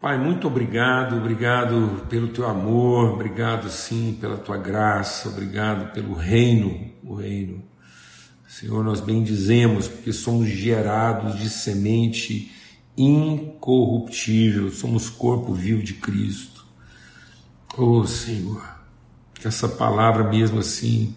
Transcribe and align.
Pai, 0.00 0.16
muito 0.16 0.46
obrigado, 0.46 1.18
obrigado 1.18 2.06
pelo 2.08 2.28
teu 2.28 2.48
amor, 2.48 3.12
obrigado 3.12 3.68
sim 3.68 4.16
pela 4.18 4.38
tua 4.38 4.56
graça, 4.56 5.28
obrigado 5.28 5.92
pelo 5.92 6.14
reino, 6.14 6.90
o 7.04 7.16
reino. 7.16 7.62
Senhor, 8.48 8.82
nós 8.82 9.02
bendizemos 9.02 9.88
porque 9.88 10.10
somos 10.10 10.48
gerados 10.48 11.38
de 11.38 11.50
semente 11.50 12.50
incorruptível, 12.96 14.70
somos 14.70 15.10
corpo 15.10 15.52
vivo 15.52 15.82
de 15.82 15.92
Cristo. 15.92 16.64
Oh 17.76 18.06
Senhor, 18.06 18.66
que 19.34 19.46
essa 19.46 19.68
palavra 19.68 20.24
mesmo 20.24 20.60
assim 20.60 21.14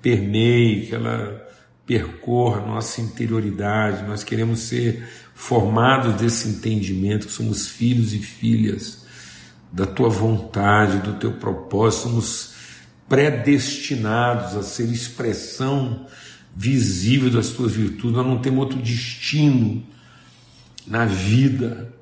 permeie, 0.00 0.86
que 0.86 0.94
ela 0.94 1.46
percorra 1.84 2.64
nossa 2.64 3.02
interioridade, 3.02 4.04
nós 4.04 4.24
queremos 4.24 4.60
ser 4.60 5.06
formados 5.34 6.14
desse 6.14 6.48
entendimento 6.48 7.26
que 7.26 7.32
somos 7.32 7.68
filhos 7.68 8.12
e 8.12 8.18
filhas 8.18 9.02
da 9.72 9.86
tua 9.86 10.08
vontade, 10.08 10.98
do 10.98 11.14
teu 11.14 11.32
propósito, 11.32 12.02
somos 12.02 12.52
predestinados 13.08 14.56
a 14.56 14.62
ser 14.62 14.90
expressão 14.90 16.06
visível 16.54 17.30
das 17.30 17.48
tuas 17.48 17.72
virtudes, 17.72 18.16
nós 18.16 18.26
não 18.26 18.38
temos 18.38 18.60
outro 18.60 18.78
destino 18.78 19.82
na 20.86 21.06
vida, 21.06 21.92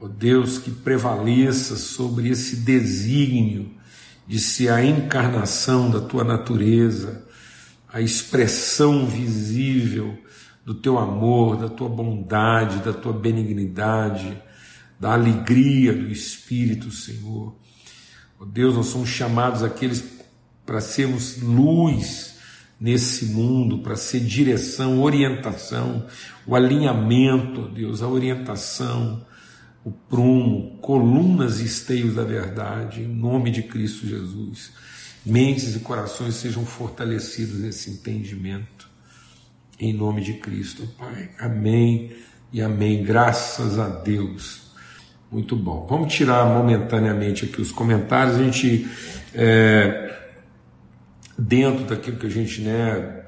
ó 0.00 0.06
oh 0.06 0.08
Deus, 0.08 0.58
que 0.58 0.70
prevaleça 0.70 1.76
sobre 1.76 2.28
esse 2.28 2.56
desígnio 2.56 3.70
de 4.26 4.38
ser 4.38 4.70
a 4.70 4.84
encarnação 4.84 5.90
da 5.90 6.00
tua 6.00 6.24
natureza, 6.24 7.24
a 7.92 8.00
expressão 8.00 9.06
visível 9.06 10.18
do 10.64 10.74
teu 10.74 10.98
amor, 10.98 11.56
da 11.56 11.68
tua 11.68 11.88
bondade, 11.88 12.82
da 12.82 12.92
tua 12.92 13.12
benignidade, 13.12 14.42
da 14.98 15.12
alegria 15.12 15.92
do 15.92 16.10
Espírito, 16.10 16.90
Senhor. 16.90 17.54
Oh 18.40 18.46
Deus, 18.46 18.74
nós 18.74 18.86
somos 18.86 19.08
chamados 19.08 19.62
aqueles 19.62 20.02
para 20.64 20.80
sermos 20.80 21.42
luz 21.42 22.38
nesse 22.80 23.26
mundo, 23.26 23.78
para 23.78 23.94
ser 23.94 24.20
direção, 24.20 25.02
orientação, 25.02 26.06
o 26.46 26.56
alinhamento, 26.56 27.62
oh 27.62 27.68
Deus, 27.68 28.02
a 28.02 28.08
orientação, 28.08 29.24
o 29.84 29.90
prumo, 29.90 30.78
colunas 30.78 31.60
e 31.60 31.66
esteios 31.66 32.14
da 32.14 32.24
verdade, 32.24 33.02
em 33.02 33.08
nome 33.08 33.50
de 33.50 33.62
Cristo 33.62 34.06
Jesus. 34.06 34.72
Mentes 35.24 35.76
e 35.76 35.80
corações 35.80 36.34
sejam 36.34 36.64
fortalecidos 36.64 37.60
nesse 37.60 37.90
entendimento 37.90 38.93
em 39.78 39.92
nome 39.92 40.22
de 40.22 40.34
Cristo, 40.34 40.88
Pai. 40.98 41.30
Amém 41.38 42.12
e 42.52 42.62
amém. 42.62 43.02
Graças 43.02 43.78
a 43.78 43.88
Deus. 43.88 44.62
Muito 45.30 45.56
bom. 45.56 45.86
Vamos 45.88 46.14
tirar 46.14 46.44
momentaneamente 46.46 47.44
aqui 47.44 47.60
os 47.60 47.72
comentários. 47.72 48.36
A 48.36 48.42
gente, 48.42 48.88
é, 49.34 50.16
dentro 51.36 51.84
daquilo 51.84 52.18
que 52.18 52.26
a 52.26 52.30
gente, 52.30 52.60
né, 52.60 53.24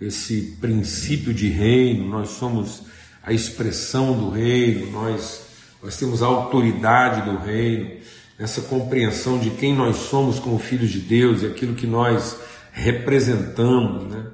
esse 0.00 0.56
princípio 0.60 1.34
de 1.34 1.48
reino, 1.48 2.08
nós 2.08 2.30
somos 2.30 2.82
a 3.22 3.32
expressão 3.32 4.18
do 4.18 4.30
reino, 4.30 4.90
nós, 4.90 5.42
nós 5.82 5.98
temos 5.98 6.22
a 6.22 6.26
autoridade 6.26 7.30
do 7.30 7.36
reino, 7.36 8.00
essa 8.38 8.62
compreensão 8.62 9.38
de 9.38 9.50
quem 9.50 9.74
nós 9.76 9.96
somos 9.96 10.38
como 10.38 10.58
filhos 10.58 10.88
de 10.90 11.00
Deus 11.00 11.42
e 11.42 11.46
aquilo 11.46 11.74
que 11.74 11.86
nós 11.86 12.38
representamos, 12.72 14.10
né? 14.10 14.26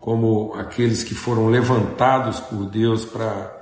Como 0.00 0.54
aqueles 0.54 1.04
que 1.04 1.14
foram 1.14 1.48
levantados 1.48 2.40
por 2.40 2.64
Deus 2.64 3.04
para 3.04 3.60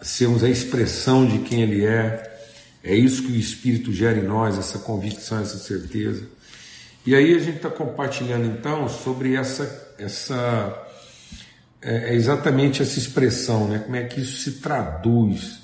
sermos 0.00 0.44
a 0.44 0.48
expressão 0.48 1.26
de 1.26 1.40
quem 1.40 1.62
Ele 1.62 1.84
é. 1.84 2.28
É 2.82 2.94
isso 2.94 3.24
que 3.24 3.32
o 3.32 3.36
Espírito 3.36 3.92
gera 3.92 4.18
em 4.18 4.22
nós, 4.24 4.56
essa 4.56 4.78
convicção, 4.78 5.40
essa 5.40 5.58
certeza. 5.58 6.24
E 7.04 7.14
aí 7.14 7.34
a 7.34 7.38
gente 7.38 7.56
está 7.56 7.68
compartilhando 7.68 8.46
então 8.46 8.88
sobre 8.88 9.34
essa, 9.34 9.94
essa 9.98 10.86
é, 11.82 12.12
é 12.12 12.14
exatamente 12.14 12.80
essa 12.80 12.98
expressão, 12.98 13.66
né? 13.66 13.80
Como 13.80 13.96
é 13.96 14.04
que 14.04 14.20
isso 14.20 14.38
se 14.38 14.60
traduz? 14.60 15.58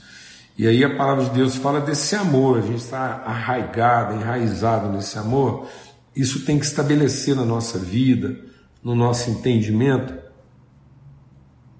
E 0.58 0.66
aí 0.66 0.82
a 0.82 0.96
palavra 0.96 1.26
de 1.26 1.30
Deus 1.30 1.54
fala 1.56 1.80
desse 1.80 2.16
amor, 2.16 2.58
a 2.58 2.62
gente 2.62 2.82
está 2.82 3.22
arraigado, 3.24 4.14
enraizado 4.14 4.90
nesse 4.90 5.16
amor. 5.18 5.68
Isso 6.14 6.44
tem 6.44 6.58
que 6.58 6.64
estabelecer 6.64 7.36
na 7.36 7.44
nossa 7.44 7.78
vida 7.78 8.36
no 8.86 8.94
nosso 8.94 9.28
entendimento, 9.28 10.14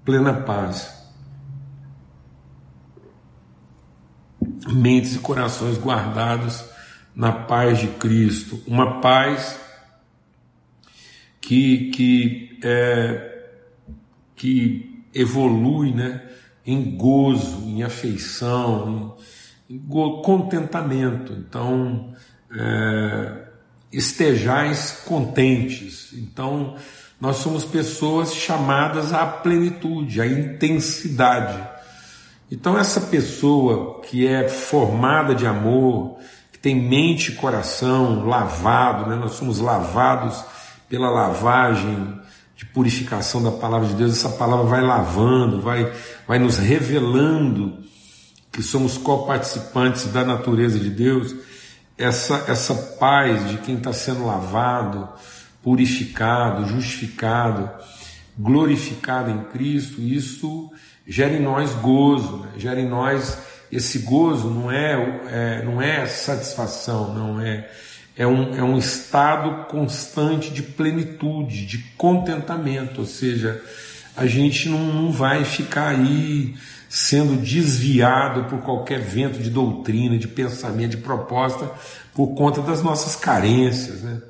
plena 0.03 0.33
paz. 0.41 0.93
Mentes 4.67 5.15
e 5.15 5.19
corações 5.19 5.77
guardados 5.77 6.65
na 7.15 7.31
paz 7.31 7.79
de 7.79 7.87
Cristo, 7.87 8.61
uma 8.67 8.99
paz 8.99 9.57
que, 11.39 11.91
que, 11.91 12.59
é, 12.61 13.51
que 14.35 15.05
evolui 15.13 15.93
né, 15.93 16.29
em 16.65 16.97
gozo, 16.97 17.69
em 17.69 17.83
afeição, 17.83 19.15
em, 19.69 19.77
em 19.77 20.21
contentamento. 20.21 21.31
Então, 21.31 22.13
é, 22.51 23.46
estejais 23.91 25.03
contentes. 25.05 26.13
Então, 26.13 26.75
nós 27.19 27.37
somos 27.37 27.63
pessoas 27.63 28.33
chamadas 28.33 29.13
à 29.13 29.25
plenitude, 29.25 30.21
à 30.21 30.27
intensidade. 30.27 31.57
Então, 32.51 32.77
essa 32.77 33.01
pessoa 33.01 34.01
que 34.01 34.25
é 34.25 34.47
formada 34.47 35.33
de 35.33 35.45
amor, 35.45 36.17
que 36.51 36.59
tem 36.59 36.75
mente 36.75 37.31
e 37.31 37.35
coração 37.35 38.25
lavado, 38.25 39.09
né? 39.09 39.15
nós 39.15 39.33
somos 39.33 39.59
lavados 39.59 40.43
pela 40.87 41.09
lavagem 41.09 42.17
de 42.55 42.65
purificação 42.65 43.43
da 43.43 43.51
palavra 43.51 43.87
de 43.87 43.93
Deus, 43.93 44.13
essa 44.13 44.29
palavra 44.29 44.65
vai 44.65 44.81
lavando, 44.81 45.61
vai, 45.61 45.91
vai 46.27 46.39
nos 46.39 46.57
revelando 46.57 47.77
que 48.51 48.63
somos 48.63 48.97
co-participantes 48.97 50.07
da 50.07 50.23
natureza 50.23 50.79
de 50.79 50.89
Deus, 50.89 51.35
essa, 51.97 52.45
essa 52.47 52.73
paz 52.99 53.49
de 53.49 53.57
quem 53.57 53.75
está 53.75 53.91
sendo 53.91 54.25
lavado, 54.25 55.09
purificado, 55.63 56.67
justificado, 56.67 57.69
glorificado 58.37 59.31
em 59.31 59.43
Cristo, 59.45 60.01
isso 60.01 60.71
gera 61.07 61.33
em 61.33 61.41
nós 61.41 61.73
gozo, 61.73 62.37
né? 62.37 62.51
gera 62.57 62.79
em 62.79 62.87
nós 62.87 63.37
esse 63.71 63.99
gozo 63.99 64.49
não 64.49 64.71
é, 64.71 64.93
é, 65.29 65.65
não 65.65 65.81
é 65.81 66.05
satisfação, 66.05 67.13
não 67.13 67.41
é 67.41 67.69
é 68.17 68.25
um, 68.25 68.55
é 68.55 68.63
um 68.63 68.77
estado 68.77 69.65
constante 69.65 70.49
de 70.49 70.63
plenitude, 70.63 71.67
de 71.67 71.77
contentamento, 71.95 73.01
ou 73.01 73.05
seja, 73.05 73.61
a 74.15 74.25
gente 74.25 74.67
não, 74.67 74.79
não 74.79 75.11
vai 75.11 75.45
ficar 75.45 75.89
aí 75.89 76.55
sendo 76.89 77.41
desviado 77.41 78.45
por 78.45 78.59
qualquer 78.61 78.99
vento 78.99 79.39
de 79.39 79.49
doutrina, 79.49 80.17
de 80.17 80.27
pensamento, 80.27 80.91
de 80.91 80.97
proposta, 80.97 81.71
por 82.13 82.35
conta 82.35 82.61
das 82.61 82.81
nossas 82.81 83.15
carências, 83.15 84.01
né? 84.01 84.21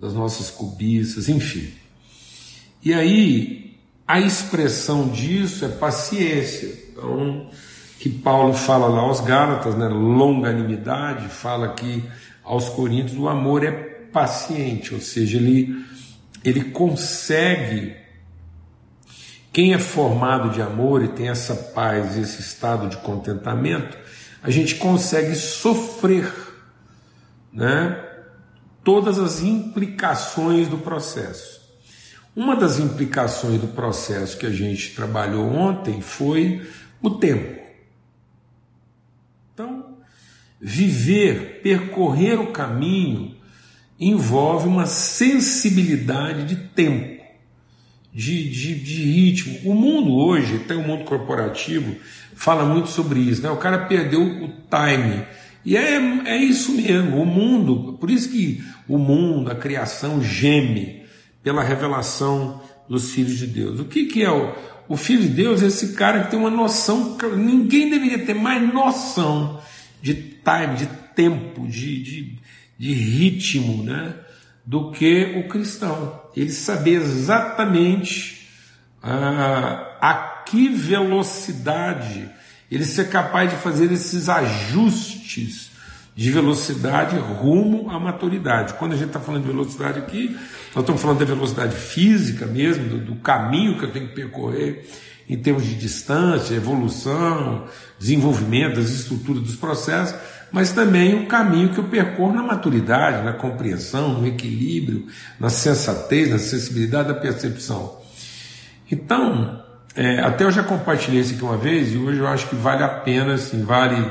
das 0.00 0.12
nossas 0.12 0.50
cobiças, 0.50 1.28
enfim. 1.28 1.72
E 2.84 2.92
aí, 2.92 3.76
a 4.06 4.20
expressão 4.20 5.08
disso 5.08 5.64
é 5.64 5.68
paciência. 5.68 6.68
Então, 6.92 7.48
que 7.98 8.10
Paulo 8.10 8.52
fala 8.52 8.86
lá 8.86 9.00
aos 9.00 9.20
Gálatas, 9.20 9.74
né, 9.76 9.88
longanimidade, 9.88 11.28
fala 11.28 11.66
aqui 11.66 12.04
aos 12.42 12.68
Coríntios, 12.68 13.18
o 13.18 13.28
amor 13.28 13.64
é 13.64 13.72
paciente, 13.72 14.94
ou 14.94 15.00
seja, 15.00 15.38
ele, 15.38 15.74
ele 16.44 16.64
consegue. 16.64 18.03
Quem 19.54 19.72
é 19.72 19.78
formado 19.78 20.50
de 20.50 20.60
amor 20.60 21.04
e 21.04 21.06
tem 21.06 21.28
essa 21.28 21.54
paz, 21.54 22.18
esse 22.18 22.40
estado 22.40 22.88
de 22.88 22.96
contentamento, 22.96 23.96
a 24.42 24.50
gente 24.50 24.74
consegue 24.74 25.36
sofrer, 25.36 26.28
né? 27.52 28.04
todas 28.82 29.16
as 29.16 29.44
implicações 29.44 30.66
do 30.66 30.78
processo. 30.78 31.62
Uma 32.34 32.56
das 32.56 32.80
implicações 32.80 33.60
do 33.60 33.68
processo 33.68 34.36
que 34.36 34.44
a 34.44 34.50
gente 34.50 34.92
trabalhou 34.92 35.46
ontem 35.46 36.00
foi 36.00 36.68
o 37.00 37.10
tempo. 37.10 37.62
Então, 39.52 39.98
viver, 40.60 41.60
percorrer 41.62 42.40
o 42.40 42.50
caminho 42.50 43.36
envolve 44.00 44.66
uma 44.66 44.86
sensibilidade 44.86 46.44
de 46.44 46.56
tempo, 46.56 47.13
de, 48.14 48.48
de, 48.48 48.74
de 48.76 49.02
ritmo. 49.02 49.58
O 49.64 49.74
mundo 49.74 50.14
hoje, 50.14 50.56
até 50.56 50.74
o 50.74 50.86
mundo 50.86 51.04
corporativo, 51.04 51.96
fala 52.34 52.64
muito 52.64 52.88
sobre 52.88 53.18
isso. 53.20 53.42
Né? 53.42 53.50
O 53.50 53.56
cara 53.56 53.86
perdeu 53.86 54.22
o 54.22 54.48
time 54.48 55.24
e 55.64 55.76
é, 55.76 55.96
é 56.26 56.36
isso 56.36 56.72
mesmo, 56.72 57.22
o 57.22 57.24
mundo, 57.24 57.96
por 57.98 58.10
isso 58.10 58.28
que 58.28 58.62
o 58.86 58.98
mundo, 58.98 59.50
a 59.50 59.54
criação 59.54 60.22
geme 60.22 61.02
pela 61.42 61.62
revelação 61.62 62.60
dos 62.86 63.12
filhos 63.12 63.38
de 63.38 63.46
Deus. 63.46 63.80
O 63.80 63.86
que, 63.86 64.04
que 64.04 64.22
é 64.22 64.30
o, 64.30 64.52
o 64.88 64.96
Filho 64.96 65.22
de 65.22 65.28
Deus 65.28 65.62
é 65.62 65.66
esse 65.66 65.94
cara 65.94 66.24
que 66.24 66.30
tem 66.30 66.38
uma 66.38 66.50
noção, 66.50 67.16
ninguém 67.36 67.88
deveria 67.88 68.18
ter 68.18 68.34
mais 68.34 68.62
noção 68.72 69.58
de 70.02 70.14
time, 70.14 70.76
de 70.76 70.86
tempo, 71.14 71.66
de, 71.66 72.02
de, 72.02 72.38
de 72.78 72.92
ritmo, 72.92 73.82
né? 73.82 74.14
Do 74.64 74.90
que 74.90 75.34
o 75.44 75.48
cristão. 75.48 76.22
Ele 76.34 76.50
saber 76.50 76.96
exatamente 76.96 78.48
ah, 79.02 79.96
a 80.00 80.14
que 80.44 80.68
velocidade 80.68 82.30
ele 82.70 82.84
ser 82.84 83.08
capaz 83.08 83.50
de 83.50 83.56
fazer 83.56 83.92
esses 83.92 84.28
ajustes 84.28 85.70
de 86.16 86.30
velocidade 86.30 87.16
rumo 87.16 87.90
à 87.90 87.98
maturidade. 87.98 88.74
Quando 88.74 88.92
a 88.92 88.96
gente 88.96 89.08
está 89.08 89.20
falando 89.20 89.42
de 89.42 89.50
velocidade 89.50 89.98
aqui, 89.98 90.36
nós 90.74 90.82
estamos 90.82 91.00
falando 91.00 91.18
da 91.18 91.24
velocidade 91.24 91.74
física 91.74 92.46
mesmo, 92.46 92.88
do, 92.88 92.98
do 92.98 93.16
caminho 93.16 93.78
que 93.78 93.84
eu 93.84 93.92
tenho 93.92 94.08
que 94.08 94.14
percorrer 94.14 94.88
em 95.28 95.36
termos 95.36 95.64
de 95.64 95.74
distância, 95.74 96.54
evolução, 96.54 97.66
desenvolvimento 97.98 98.76
das 98.76 98.90
estruturas 98.90 99.42
dos 99.42 99.56
processos, 99.56 100.18
mas 100.54 100.70
também 100.70 101.16
o 101.16 101.26
caminho 101.26 101.70
que 101.70 101.78
eu 101.78 101.84
percorro 101.84 102.32
na 102.32 102.40
maturidade, 102.40 103.24
na 103.24 103.32
compreensão, 103.32 104.20
no 104.20 104.24
equilíbrio, 104.24 105.08
na 105.38 105.50
sensatez, 105.50 106.30
na 106.30 106.38
sensibilidade 106.38 107.08
da 107.08 107.14
percepção. 107.14 108.00
Então, 108.88 109.60
é, 109.96 110.20
até 110.20 110.44
eu 110.44 110.52
já 110.52 110.62
compartilhei 110.62 111.22
isso 111.22 111.34
aqui 111.34 111.42
uma 111.42 111.56
vez 111.56 111.92
e 111.92 111.96
hoje 111.96 112.20
eu 112.20 112.28
acho 112.28 112.48
que 112.48 112.54
vale 112.54 112.84
a 112.84 112.88
pena, 112.88 113.34
assim, 113.34 113.64
vale 113.64 114.08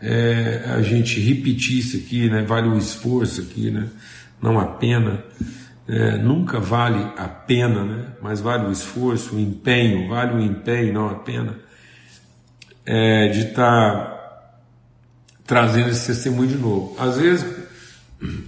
é, 0.00 0.62
a 0.76 0.80
gente 0.80 1.18
repetir 1.18 1.80
isso 1.80 1.96
aqui, 1.96 2.30
né? 2.30 2.42
Vale 2.42 2.68
o 2.68 2.78
esforço 2.78 3.40
aqui, 3.40 3.68
né? 3.72 3.88
Não 4.40 4.60
a 4.60 4.66
pena. 4.66 5.24
É, 5.88 6.18
nunca 6.18 6.60
vale 6.60 7.04
a 7.16 7.26
pena, 7.26 7.84
né? 7.84 8.04
Mas 8.22 8.40
vale 8.40 8.68
o 8.68 8.70
esforço, 8.70 9.34
o 9.34 9.40
empenho, 9.40 10.08
vale 10.08 10.34
o 10.34 10.40
empenho, 10.40 10.94
não 10.94 11.08
a 11.08 11.16
pena, 11.16 11.56
é, 12.86 13.26
de 13.26 13.40
estar 13.48 14.04
tá 14.04 14.19
trazendo 15.50 15.88
esse 15.88 16.06
testemunho 16.06 16.48
de 16.48 16.56
novo. 16.56 16.94
Às 16.96 17.16
vezes, 17.16 17.44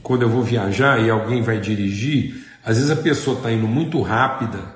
quando 0.04 0.22
eu 0.22 0.28
vou 0.28 0.44
viajar 0.44 1.00
e 1.00 1.10
alguém 1.10 1.42
vai 1.42 1.58
dirigir, 1.58 2.46
às 2.64 2.76
vezes 2.76 2.92
a 2.92 2.96
pessoa 2.96 3.38
está 3.38 3.50
indo 3.50 3.66
muito 3.66 4.00
rápida 4.00 4.72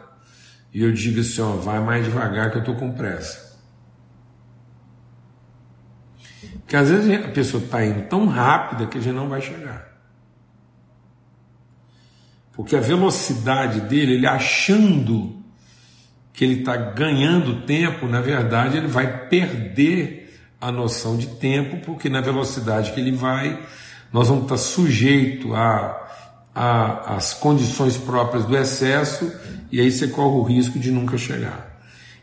e 0.74 0.82
eu 0.82 0.92
digo 0.92 1.20
assim: 1.20 1.40
ó, 1.40 1.52
vai 1.52 1.78
mais 1.78 2.04
devagar 2.04 2.50
que 2.50 2.56
eu 2.56 2.62
estou 2.62 2.74
com 2.74 2.90
pressa. 2.90 3.46
Porque 6.62 6.74
às 6.74 6.90
vezes 6.90 7.24
a 7.24 7.28
pessoa 7.28 7.62
está 7.62 7.84
indo 7.84 8.08
tão 8.08 8.26
rápida 8.26 8.88
que 8.88 8.98
a 8.98 9.00
gente 9.00 9.14
não 9.14 9.28
vai 9.28 9.40
chegar. 9.40 9.86
Porque 12.54 12.74
a 12.74 12.80
velocidade 12.80 13.82
dele, 13.82 14.14
ele 14.14 14.26
achando 14.26 15.40
que 16.32 16.44
ele 16.44 16.58
está 16.58 16.76
ganhando 16.76 17.64
tempo, 17.64 18.08
na 18.08 18.20
verdade 18.20 18.78
ele 18.78 18.88
vai 18.88 19.28
perder 19.28 20.25
a 20.66 20.72
noção 20.72 21.16
de 21.16 21.28
tempo, 21.28 21.78
porque 21.86 22.08
na 22.08 22.20
velocidade 22.20 22.90
que 22.90 22.98
ele 22.98 23.12
vai, 23.12 23.64
nós 24.12 24.26
vamos 24.26 24.44
estar 24.44 24.56
sujeito 24.56 25.54
a, 25.54 26.08
a, 26.52 27.14
as 27.14 27.32
condições 27.34 27.96
próprias 27.96 28.44
do 28.44 28.56
excesso 28.56 29.32
e 29.70 29.80
aí 29.80 29.92
você 29.92 30.08
corre 30.08 30.36
o 30.36 30.42
risco 30.42 30.76
de 30.76 30.90
nunca 30.90 31.16
chegar. 31.16 31.78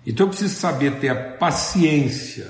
Então 0.06 0.25
eu 0.25 0.30
preciso 0.30 0.56
saber 0.56 1.00
ter 1.00 1.07
a 1.07 1.16
paciência 1.16 2.45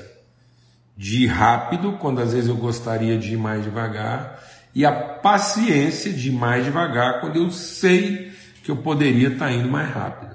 de 0.98 1.26
ir 1.26 1.28
rápido, 1.28 1.94
quando 2.00 2.22
às 2.22 2.34
vezes 2.34 2.50
eu 2.50 2.58
gostaria 2.58 3.16
de 3.16 3.34
ir 3.34 3.38
mais 3.38 3.64
devagar, 3.64 4.42
e 4.74 4.84
a 4.84 4.92
paciência 4.92 6.12
de 6.12 6.30
ir 6.30 6.34
mais 6.34 6.66
devagar, 6.66 7.22
quando 7.22 7.36
eu 7.36 7.52
sei 7.52 8.32
que 8.64 8.72
eu 8.72 8.78
poderia 8.78 9.28
estar 9.28 9.52
indo 9.52 9.70
mais 9.70 9.94
rápido. 9.94 10.34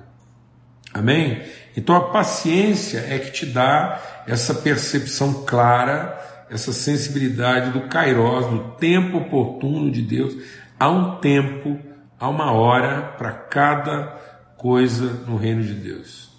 Amém? 0.95 1.43
Então 1.79 1.95
a 1.95 2.11
paciência 2.11 3.07
é 3.09 3.21
que 3.21 3.31
te 3.31 3.47
dá 3.47 4.01
essa 4.27 4.53
percepção 4.53 5.45
clara, 5.47 6.19
essa 6.51 6.73
sensibilidade 6.73 7.71
do 7.71 7.83
kairos, 7.83 8.47
do 8.47 8.59
tempo 8.81 9.19
oportuno 9.19 9.89
de 9.89 10.03
Deus. 10.03 10.35
Há 10.77 10.91
um 10.91 11.19
tempo, 11.19 11.79
há 12.19 12.29
uma 12.29 12.51
hora 12.51 13.15
para 13.17 13.31
cada 13.31 14.13
coisa 14.57 15.23
no 15.25 15.37
reino 15.37 15.63
de 15.63 15.75
Deus. 15.75 16.31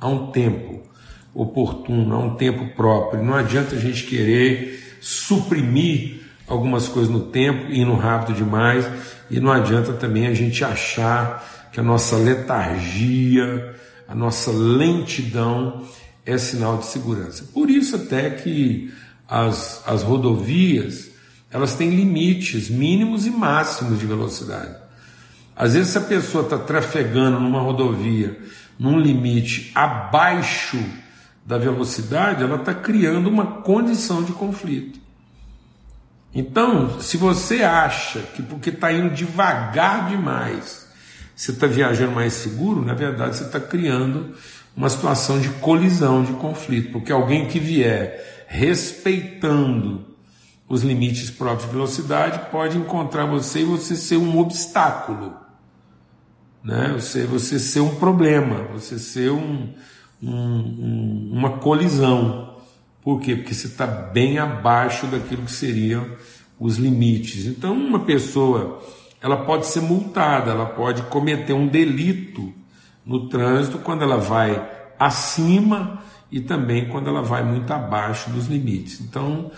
Há 0.00 0.08
um 0.08 0.30
tempo 0.30 0.80
oportuno, 1.34 2.14
a 2.14 2.18
um 2.18 2.34
tempo 2.36 2.74
próprio. 2.74 3.22
Não 3.22 3.34
adianta 3.34 3.76
a 3.76 3.78
gente 3.78 4.04
querer 4.04 4.96
suprimir 5.02 6.22
algumas 6.48 6.88
coisas 6.88 7.12
no 7.12 7.26
tempo, 7.26 7.70
indo 7.70 7.94
rápido 7.96 8.34
demais, 8.34 8.88
e 9.30 9.38
não 9.40 9.52
adianta 9.52 9.92
também 9.92 10.26
a 10.26 10.32
gente 10.32 10.64
achar 10.64 11.68
que 11.70 11.78
a 11.78 11.82
nossa 11.82 12.16
letargia, 12.16 13.76
a 14.08 14.14
nossa 14.14 14.50
lentidão 14.50 15.84
é 16.24 16.36
sinal 16.38 16.78
de 16.78 16.86
segurança. 16.86 17.44
Por 17.52 17.70
isso 17.70 17.96
até 17.96 18.30
que 18.30 18.92
as, 19.28 19.82
as 19.86 20.02
rodovias 20.02 21.10
elas 21.50 21.74
têm 21.74 21.90
limites 21.90 22.68
mínimos 22.68 23.26
e 23.26 23.30
máximos 23.30 23.98
de 23.98 24.06
velocidade. 24.06 24.76
Às 25.54 25.74
vezes 25.74 25.92
se 25.92 25.98
a 25.98 26.02
pessoa 26.02 26.44
está 26.44 26.58
trafegando 26.58 27.40
numa 27.40 27.60
rodovia 27.60 28.38
num 28.78 28.98
limite 28.98 29.72
abaixo 29.74 30.78
da 31.44 31.56
velocidade, 31.56 32.42
ela 32.42 32.56
está 32.56 32.74
criando 32.74 33.28
uma 33.28 33.62
condição 33.62 34.22
de 34.22 34.32
conflito. 34.32 34.98
Então, 36.34 37.00
se 37.00 37.16
você 37.16 37.62
acha 37.62 38.20
que 38.20 38.42
porque 38.42 38.68
está 38.68 38.92
indo 38.92 39.14
devagar 39.14 40.08
demais, 40.08 40.85
você 41.36 41.52
está 41.52 41.66
viajando 41.66 42.12
mais 42.12 42.32
seguro, 42.32 42.82
na 42.82 42.94
verdade 42.94 43.36
você 43.36 43.44
está 43.44 43.60
criando 43.60 44.34
uma 44.74 44.88
situação 44.88 45.38
de 45.38 45.50
colisão, 45.50 46.24
de 46.24 46.32
conflito, 46.32 46.92
porque 46.92 47.12
alguém 47.12 47.46
que 47.46 47.60
vier 47.60 48.46
respeitando 48.48 50.16
os 50.68 50.82
limites 50.82 51.30
próprios 51.30 51.68
de 51.68 51.74
velocidade 51.74 52.50
pode 52.50 52.78
encontrar 52.78 53.26
você 53.26 53.60
e 53.60 53.64
você 53.64 53.94
ser 53.94 54.16
um 54.16 54.38
obstáculo, 54.38 55.36
né? 56.64 56.92
Você, 56.98 57.24
você 57.24 57.58
ser 57.58 57.80
um 57.80 57.94
problema, 57.96 58.64
você 58.72 58.98
ser 58.98 59.30
um, 59.30 59.74
um, 60.22 60.32
um, 60.32 61.30
uma 61.32 61.58
colisão. 61.58 62.56
Por 63.02 63.20
quê? 63.20 63.36
Porque 63.36 63.54
você 63.54 63.68
está 63.68 63.86
bem 63.86 64.38
abaixo 64.38 65.06
daquilo 65.06 65.42
que 65.42 65.52
seriam 65.52 66.10
os 66.58 66.78
limites. 66.78 67.46
Então, 67.46 67.74
uma 67.74 68.00
pessoa 68.00 68.82
ela 69.20 69.38
pode 69.38 69.66
ser 69.66 69.80
multada, 69.80 70.50
ela 70.50 70.66
pode 70.66 71.02
cometer 71.02 71.52
um 71.52 71.66
delito 71.66 72.52
no 73.04 73.28
trânsito 73.28 73.78
quando 73.78 74.02
ela 74.02 74.16
vai 74.16 74.68
acima 74.98 76.02
e 76.30 76.40
também 76.40 76.88
quando 76.88 77.08
ela 77.08 77.22
vai 77.22 77.42
muito 77.42 77.72
abaixo 77.72 78.30
dos 78.30 78.46
limites. 78.46 79.00
Então, 79.00 79.50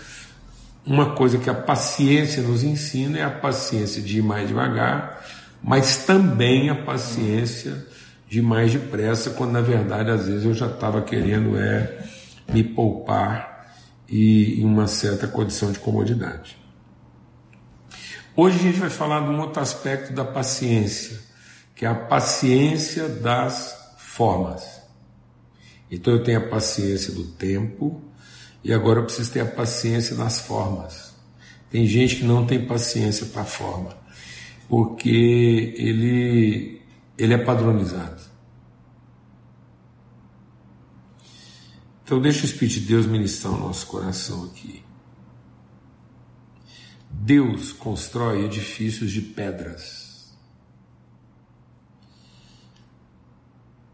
uma 0.85 1.11
coisa 1.11 1.37
que 1.37 1.49
a 1.49 1.53
paciência 1.53 2.41
nos 2.41 2.63
ensina 2.63 3.19
é 3.19 3.23
a 3.23 3.29
paciência 3.29 4.01
de 4.01 4.19
ir 4.19 4.21
mais 4.21 4.47
devagar, 4.47 5.25
mas 5.63 6.05
também 6.05 6.69
a 6.69 6.75
paciência 6.75 7.85
de 8.27 8.41
mais 8.41 8.71
depressa, 8.71 9.31
quando 9.31 9.51
na 9.51 9.61
verdade 9.61 10.11
às 10.11 10.27
vezes 10.27 10.45
eu 10.45 10.53
já 10.53 10.67
estava 10.67 11.01
querendo 11.01 11.57
é 11.57 12.05
me 12.53 12.63
poupar 12.63 13.73
e 14.07 14.61
em 14.61 14.65
uma 14.65 14.87
certa 14.87 15.27
condição 15.27 15.71
de 15.71 15.79
comodidade. 15.79 16.57
Hoje 18.41 18.57
a 18.57 18.61
gente 18.61 18.79
vai 18.79 18.89
falar 18.89 19.19
de 19.19 19.31
um 19.31 19.41
outro 19.41 19.61
aspecto 19.61 20.13
da 20.13 20.23
paciência, 20.23 21.19
que 21.75 21.85
é 21.85 21.89
a 21.89 21.93
paciência 21.93 23.09
das 23.09 23.97
formas. 23.97 24.63
Então 25.91 26.13
eu 26.13 26.23
tenho 26.23 26.37
a 26.37 26.47
paciência 26.47 27.13
do 27.13 27.25
tempo 27.25 28.01
e 28.63 28.71
agora 28.71 29.01
eu 29.01 29.03
preciso 29.03 29.33
ter 29.33 29.41
a 29.41 29.45
paciência 29.45 30.15
das 30.15 30.39
formas. 30.39 31.13
Tem 31.69 31.85
gente 31.85 32.15
que 32.15 32.23
não 32.23 32.45
tem 32.45 32.65
paciência 32.65 33.25
para 33.25 33.41
a 33.41 33.45
forma, 33.45 33.97
porque 34.69 35.73
ele 35.75 36.81
ele 37.17 37.33
é 37.33 37.37
padronizado. 37.39 38.21
Então 42.05 42.21
deixa 42.21 42.43
o 42.43 42.45
Espírito 42.45 42.79
de 42.79 42.85
Deus 42.85 43.05
ministrar 43.05 43.53
o 43.53 43.57
nosso 43.59 43.85
coração 43.85 44.45
aqui. 44.45 44.88
Deus 47.19 47.71
constrói 47.71 48.45
edifícios 48.45 49.11
de 49.11 49.21
pedras. 49.21 50.33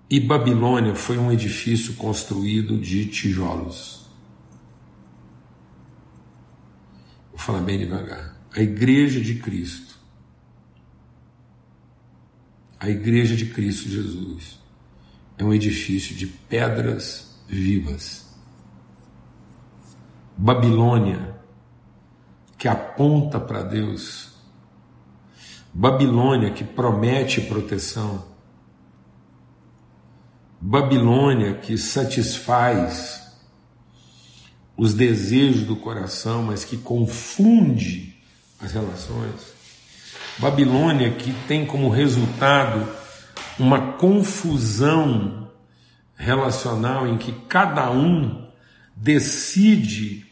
E 0.09 0.19
Babilônia 0.19 0.95
foi 0.95 1.17
um 1.17 1.31
edifício 1.31 1.95
construído 1.95 2.77
de 2.77 3.05
tijolos. 3.07 4.07
Vou 7.31 7.39
falar 7.39 7.61
bem 7.61 7.79
devagar. 7.79 8.39
A 8.55 8.61
igreja 8.61 9.19
de 9.19 9.35
Cristo 9.35 9.95
a 12.85 12.89
Igreja 12.89 13.35
de 13.35 13.47
Cristo 13.47 13.89
Jesus 13.89 14.59
é 15.39 15.43
um 15.43 15.51
edifício 15.51 16.15
de 16.15 16.27
pedras 16.27 17.35
vivas. 17.47 18.27
Babilônia, 20.37 21.34
que 22.65 22.69
aponta 22.69 23.39
para 23.39 23.61
Deus. 23.61 24.31
Babilônia, 25.71 26.49
que 26.49 26.63
promete 26.63 27.39
proteção. 27.41 28.25
Babilônia 30.59 31.53
que 31.59 31.77
satisfaz 31.77 33.37
os 34.75 34.95
desejos 34.95 35.61
do 35.67 35.75
coração, 35.75 36.41
mas 36.41 36.65
que 36.65 36.75
confunde 36.75 38.19
as 38.59 38.71
relações. 38.71 39.53
Babilônia 40.39 41.11
que 41.11 41.31
tem 41.47 41.67
como 41.67 41.87
resultado 41.89 42.91
uma 43.59 43.93
confusão 43.93 45.51
relacional 46.15 47.07
em 47.07 47.15
que 47.15 47.31
cada 47.47 47.91
um 47.91 48.49
decide 48.95 50.25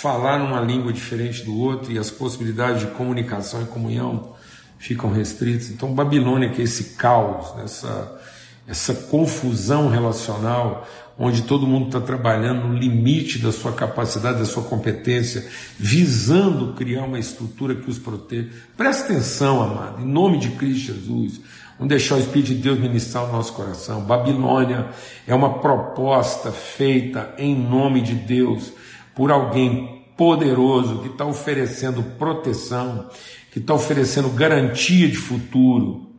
falar 0.00 0.38
numa 0.38 0.60
língua 0.60 0.92
diferente 0.92 1.42
do 1.42 1.58
outro 1.58 1.90
e 1.90 1.98
as 1.98 2.10
possibilidades 2.10 2.82
de 2.82 2.88
comunicação 2.88 3.62
e 3.62 3.64
comunhão 3.64 4.34
ficam 4.78 5.10
restritas. 5.10 5.70
Então, 5.70 5.94
Babilônia, 5.94 6.50
que 6.50 6.60
é 6.60 6.64
esse 6.64 6.96
caos, 6.96 7.58
essa, 7.64 8.20
essa 8.68 8.92
confusão 8.92 9.88
relacional, 9.88 10.86
onde 11.18 11.42
todo 11.42 11.66
mundo 11.66 11.86
está 11.86 11.98
trabalhando 11.98 12.68
no 12.68 12.74
limite 12.74 13.38
da 13.38 13.50
sua 13.50 13.72
capacidade, 13.72 14.38
da 14.38 14.44
sua 14.44 14.64
competência, 14.64 15.48
visando 15.78 16.74
criar 16.74 17.04
uma 17.04 17.18
estrutura 17.18 17.74
que 17.74 17.88
os 17.88 17.98
proteja. 17.98 18.50
Presta 18.76 19.04
atenção, 19.04 19.62
amado, 19.62 20.02
em 20.02 20.06
nome 20.06 20.38
de 20.38 20.50
Cristo 20.50 20.92
Jesus. 20.92 21.40
Vamos 21.78 21.88
deixar 21.88 22.16
o 22.16 22.20
Espírito 22.20 22.48
de 22.48 22.56
Deus 22.56 22.78
ministrar 22.78 23.24
o 23.24 23.32
nosso 23.32 23.54
coração. 23.54 24.02
Babilônia 24.02 24.90
é 25.26 25.34
uma 25.34 25.58
proposta 25.58 26.52
feita 26.52 27.34
em 27.38 27.56
nome 27.56 28.02
de 28.02 28.14
Deus 28.14 28.72
por 29.16 29.32
alguém 29.32 30.04
poderoso 30.14 31.00
que 31.00 31.08
está 31.08 31.24
oferecendo 31.24 32.02
proteção, 32.18 33.08
que 33.50 33.58
está 33.58 33.72
oferecendo 33.72 34.28
garantia 34.28 35.08
de 35.08 35.16
futuro, 35.16 36.10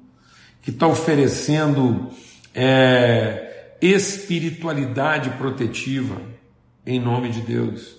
que 0.63 0.71
está 0.71 0.87
oferecendo 0.87 2.09
é, 2.53 3.75
espiritualidade 3.79 5.29
protetiva 5.31 6.19
em 6.85 6.99
nome 6.99 7.29
de 7.29 7.41
Deus, 7.41 7.97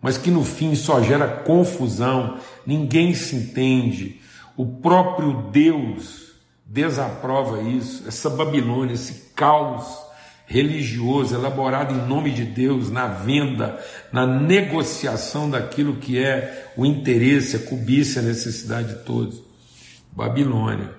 mas 0.00 0.16
que 0.16 0.30
no 0.30 0.44
fim 0.44 0.76
só 0.76 1.02
gera 1.02 1.26
confusão, 1.26 2.38
ninguém 2.64 3.14
se 3.14 3.34
entende, 3.34 4.20
o 4.56 4.66
próprio 4.66 5.50
Deus 5.50 6.32
desaprova 6.64 7.60
isso, 7.62 8.06
essa 8.06 8.30
Babilônia, 8.30 8.94
esse 8.94 9.32
caos 9.34 10.01
religioso 10.46 11.34
elaborado 11.34 11.94
em 11.94 12.06
nome 12.06 12.30
de 12.30 12.44
Deus 12.44 12.90
na 12.90 13.06
venda, 13.06 13.82
na 14.12 14.26
negociação 14.26 15.48
daquilo 15.48 15.96
que 15.96 16.22
é 16.22 16.72
o 16.76 16.84
interesse, 16.84 17.56
a 17.56 17.60
cobiça, 17.60 18.20
a 18.20 18.22
necessidade 18.22 18.88
de 18.88 19.04
todos. 19.04 19.42
Babilônia 20.12 20.90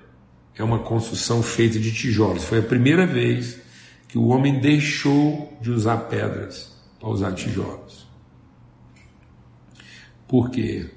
é 0.56 0.62
uma 0.62 0.80
construção 0.80 1.42
feita 1.42 1.78
de 1.78 1.92
tijolos. 1.92 2.44
Foi 2.44 2.58
a 2.58 2.62
primeira 2.62 3.06
vez 3.06 3.58
que 4.08 4.18
o 4.18 4.28
homem 4.28 4.60
deixou 4.60 5.56
de 5.60 5.70
usar 5.70 5.96
pedras 6.08 6.72
para 6.98 7.08
usar 7.08 7.32
tijolos. 7.32 8.06
Por 10.26 10.50
quê? 10.50 10.90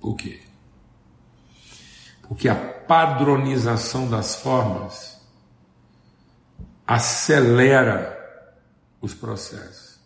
Por 0.00 0.16
quê? 0.16 0.40
Porque 2.22 2.48
a 2.48 2.54
padronização 2.54 4.08
das 4.08 4.36
formas 4.36 5.20
acelera 6.86 8.18
os 9.00 9.14
processos. 9.14 9.98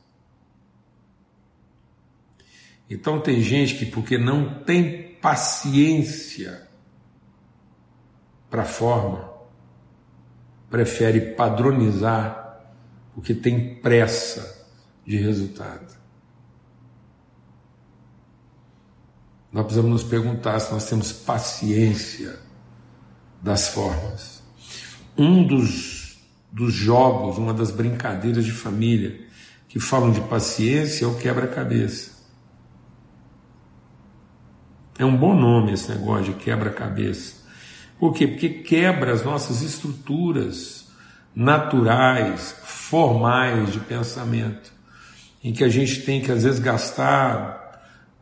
Então 2.91 3.21
tem 3.21 3.43
gente 3.43 3.77
que 3.77 3.87
porque 3.87 4.17
não 4.17 4.63
tem 4.63 5.15
paciência 5.17 6.67
para 8.49 8.63
a 8.63 8.67
forma, 8.67 9.31
prefere 10.71 11.35
padronizar 11.35 12.49
porque 13.15 13.35
tem 13.35 13.75
pressa 13.81 14.67
de 15.05 15.17
resultado. 15.17 15.99
Nós 19.51 19.65
precisamos 19.65 19.91
nos 19.91 20.05
perguntar 20.05 20.61
se 20.61 20.73
nós 20.73 20.89
temos 20.89 21.13
paciência 21.13 22.39
das 23.43 23.69
formas. 23.69 24.43
Um 25.17 25.47
dos, 25.47 25.98
dos 26.51 26.73
jogos, 26.73 27.39
uma 27.39 27.53
das 27.53 27.71
brincadeiras 27.71 28.45
de 28.45 28.53
família 28.53 29.21
que 29.69 29.79
falam 29.79 30.11
de 30.11 30.21
paciência 30.23 31.05
é 31.05 31.09
o 31.09 31.17
quebra-cabeça. 31.17 32.19
É 34.99 35.05
um 35.05 35.17
bom 35.17 35.35
nome 35.35 35.73
esse 35.73 35.89
negócio 35.91 36.33
de 36.33 36.41
quebra-cabeça. 36.41 37.37
Por 38.01 38.15
quê? 38.15 38.27
Porque 38.27 38.49
quebra 38.49 39.13
as 39.13 39.25
nossas 39.25 39.63
estruturas 39.63 40.89
naturais, 41.35 42.57
formais 42.65 43.73
de 43.73 43.81
pensamento, 43.81 44.73
em 45.43 45.53
que 45.53 45.63
a 45.63 45.69
gente 45.69 46.03
tem 46.03 46.21
que 46.21 46.33
às 46.33 46.43
vezes 46.43 46.59
gastar 46.59 47.69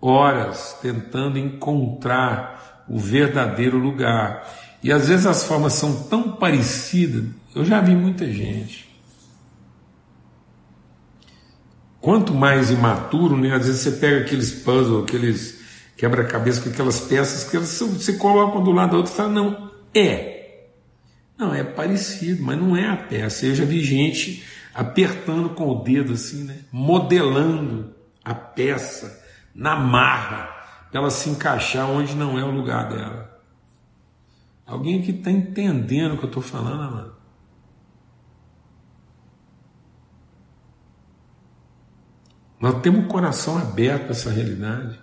horas 0.00 0.78
tentando 0.82 1.38
encontrar 1.38 2.84
o 2.88 2.98
verdadeiro 2.98 3.78
lugar. 3.78 4.46
E 4.82 4.92
às 4.92 5.08
vezes 5.08 5.26
as 5.26 5.44
formas 5.44 5.72
são 5.72 6.04
tão 6.04 6.32
parecidas, 6.32 7.24
eu 7.54 7.64
já 7.64 7.80
vi 7.80 7.94
muita 7.94 8.30
gente. 8.30 8.86
Quanto 12.00 12.34
mais 12.34 12.70
imaturo, 12.70 13.36
né? 13.36 13.54
às 13.54 13.66
vezes 13.66 13.80
você 13.80 13.92
pega 13.92 14.20
aqueles 14.20 14.52
puzzles, 14.52 15.04
aqueles 15.04 15.58
quebra-cabeça 15.96 16.60
com 16.60 16.68
aquelas 16.68 17.00
peças 17.00 17.48
que 17.48 17.56
elas, 17.56 17.78
você 17.80 18.12
coloca 18.12 18.58
um 18.58 18.62
do 18.62 18.70
lado 18.70 18.90
da 18.90 18.96
outra 18.98 19.12
e 19.12 19.16
fala, 19.16 19.28
não, 19.30 19.70
é. 19.94 20.66
Não, 21.38 21.54
é 21.54 21.64
parecido, 21.64 22.42
mas 22.42 22.58
não 22.58 22.76
é 22.76 22.88
a 22.88 22.96
peça. 22.96 23.46
Eu 23.46 23.54
já 23.54 23.64
vi 23.64 23.82
gente 23.82 24.44
apertando 24.74 25.50
com 25.50 25.68
o 25.68 25.82
dedo 25.82 26.12
assim, 26.12 26.44
né? 26.44 26.58
modelando 26.70 27.94
a 28.22 28.34
peça 28.34 29.24
na 29.54 29.74
marra, 29.74 30.50
para 30.90 31.00
ela 31.00 31.10
se 31.10 31.30
encaixar 31.30 31.90
onde 31.90 32.14
não 32.14 32.38
é 32.38 32.44
o 32.44 32.50
lugar 32.50 32.88
dela. 32.88 33.35
Alguém 34.66 35.00
que 35.00 35.12
está 35.12 35.30
entendendo 35.30 36.14
o 36.14 36.18
que 36.18 36.24
eu 36.24 36.28
estou 36.28 36.42
falando, 36.42 36.82
amado? 36.82 37.14
Nós 42.58 42.80
temos 42.80 43.04
o 43.04 43.08
coração 43.08 43.56
aberto 43.58 44.08
a 44.08 44.10
essa 44.10 44.30
realidade, 44.30 44.98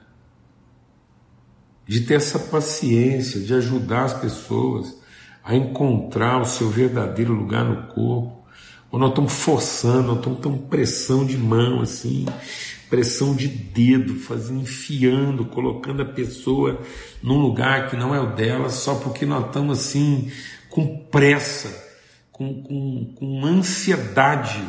de 1.88 2.02
ter 2.02 2.16
essa 2.16 2.40
paciência, 2.40 3.40
de 3.40 3.54
ajudar 3.54 4.06
as 4.06 4.14
pessoas 4.14 5.02
a 5.44 5.56
encontrar 5.56 6.42
o 6.42 6.46
seu 6.46 6.70
verdadeiro 6.70 7.34
lugar 7.34 7.64
no 7.64 7.88
corpo. 7.88 8.44
Ou 8.92 9.00
nós 9.00 9.10
estamos 9.10 9.34
forçando, 9.34 10.08
nós 10.08 10.18
estamos 10.18 10.40
tão 10.40 10.58
pressão 10.58 11.26
de 11.26 11.38
mão 11.38 11.82
assim, 11.82 12.26
pressão 12.94 13.36
de 13.36 13.48
dedo, 13.48 14.14
fazendo, 14.20 14.62
enfiando, 14.62 15.46
colocando 15.46 16.04
a 16.04 16.06
pessoa 16.06 16.80
num 17.24 17.40
lugar 17.40 17.90
que 17.90 17.98
não 17.98 18.14
é 18.14 18.20
o 18.20 18.36
dela, 18.36 18.70
só 18.70 18.94
porque 19.00 19.26
nós 19.26 19.48
estamos 19.48 19.80
assim, 19.80 20.32
com 20.70 20.96
pressa, 21.06 21.76
com, 22.32 22.62
com, 22.62 23.16
com 23.16 23.46
ansiedade 23.48 24.64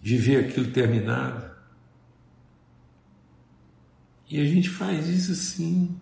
de 0.00 0.16
ver 0.16 0.46
aquilo 0.46 0.68
terminado. 0.68 1.44
E 4.30 4.40
a 4.40 4.46
gente 4.46 4.70
faz 4.70 5.06
isso 5.06 5.32
assim. 5.32 5.94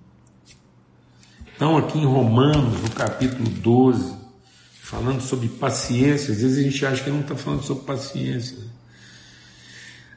Então, 1.56 1.76
aqui 1.76 1.98
em 1.98 2.06
Romanos, 2.06 2.80
no 2.80 2.90
capítulo 2.92 3.50
12, 3.50 4.14
falando 4.80 5.20
sobre 5.20 5.48
paciência, 5.48 6.32
às 6.32 6.42
vezes 6.42 6.58
a 6.58 6.62
gente 6.62 6.86
acha 6.86 7.02
que 7.02 7.10
não 7.10 7.22
está 7.22 7.34
falando 7.34 7.64
sobre 7.64 7.82
paciência. 7.82 8.70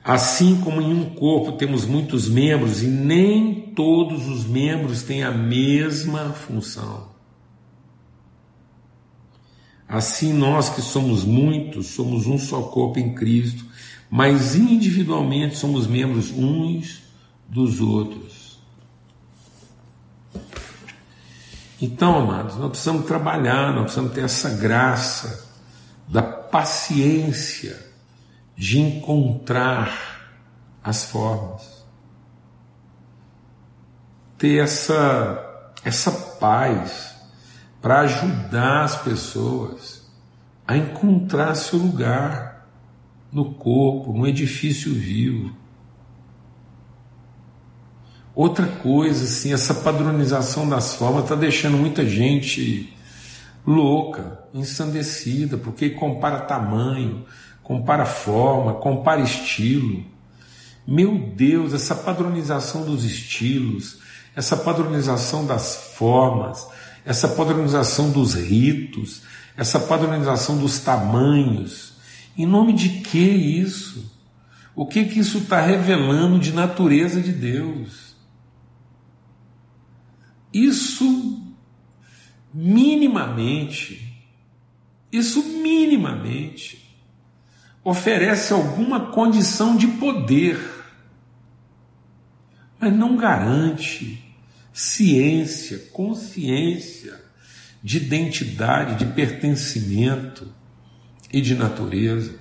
Assim 0.04 0.60
como 0.60 0.82
em 0.82 0.94
um 0.94 1.12
corpo 1.12 1.54
temos 1.54 1.86
muitos 1.86 2.28
membros 2.28 2.84
e 2.84 2.88
nem 2.88 3.72
todos 3.74 4.28
os 4.28 4.46
membros 4.46 5.02
têm 5.04 5.24
a 5.24 5.32
mesma 5.32 6.34
função. 6.34 7.14
Assim, 9.88 10.34
nós 10.34 10.70
que 10.70 10.82
somos 10.82 11.24
muitos, 11.24 11.88
somos 11.88 12.28
um 12.28 12.38
só 12.38 12.64
corpo 12.64 13.00
em 13.00 13.14
Cristo, 13.14 13.66
mas 14.10 14.56
individualmente 14.56 15.56
somos 15.56 15.88
membros 15.88 16.32
uns 16.32 17.04
dos 17.48 17.80
outros. 17.80 18.60
Então, 21.82 22.20
amados, 22.20 22.58
nós 22.58 22.72
precisamos 22.72 23.06
trabalhar, 23.06 23.72
nós 23.72 23.84
precisamos 23.84 24.14
ter 24.14 24.22
essa 24.22 24.50
graça 24.50 25.48
da 26.08 26.22
paciência 26.22 27.93
de 28.56 28.80
encontrar 28.80 30.22
as 30.84 31.06
formas, 31.06 31.86
ter 34.38 34.62
essa, 34.64 35.74
essa 35.84 36.12
paz 36.12 37.16
para 37.82 38.02
ajudar 38.02 38.84
as 38.84 38.96
pessoas 39.02 40.04
a 40.68 40.78
encontrar 40.78 41.56
seu 41.56 41.80
lugar 41.80 42.68
no 43.32 43.54
corpo, 43.54 44.14
no 44.14 44.28
edifício 44.28 44.94
vivo. 44.94 45.56
Outra 48.36 48.66
coisa, 48.66 49.26
assim, 49.26 49.54
essa 49.54 49.74
padronização 49.74 50.68
das 50.68 50.96
formas 50.96 51.24
está 51.24 51.36
deixando 51.36 51.78
muita 51.78 52.06
gente 52.06 52.96
louca, 53.66 54.40
ensandecida, 54.54 55.58
porque 55.58 55.92
compara 55.92 56.42
tamanho, 56.42 57.26
compara 57.64 58.06
forma, 58.06 58.74
compara 58.74 59.22
estilo. 59.22 60.04
Meu 60.86 61.18
Deus, 61.18 61.74
essa 61.74 61.96
padronização 61.96 62.86
dos 62.86 63.06
estilos, 63.06 64.00
essa 64.36 64.58
padronização 64.58 65.46
das 65.46 65.94
formas, 65.96 66.68
essa 67.06 67.28
padronização 67.30 68.12
dos 68.12 68.34
ritos, 68.34 69.24
essa 69.56 69.80
padronização 69.80 70.58
dos 70.58 70.80
tamanhos. 70.80 71.94
Em 72.38 72.46
nome 72.46 72.74
de 72.74 72.90
que 73.02 73.20
isso? 73.20 74.12
O 74.76 74.86
que 74.86 75.06
que 75.06 75.20
isso 75.20 75.40
está 75.40 75.62
revelando 75.62 76.40
de 76.40 76.52
natureza 76.52 77.22
de 77.22 77.32
Deus? 77.32 78.16
Isso 80.52 81.42
minimamente, 82.54 84.22
isso 85.12 85.42
minimamente 85.44 86.83
oferece 87.84 88.54
alguma 88.54 89.12
condição 89.12 89.76
de 89.76 89.88
poder, 89.88 90.60
mas 92.80 92.94
não 92.94 93.18
garante 93.18 94.24
ciência, 94.72 95.78
consciência 95.92 97.22
de 97.84 97.98
identidade, 97.98 98.96
de 98.96 99.14
pertencimento 99.14 100.48
e 101.32 101.42
de 101.42 101.56
natureza. 101.56 102.40